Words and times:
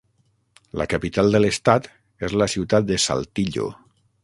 La 0.81 0.87
capital 0.93 1.29
de 1.35 1.41
l'estat 1.43 1.91
és 2.29 2.35
la 2.43 2.49
ciutat 2.55 2.89
de 2.91 2.99
Saltillo. 3.07 3.71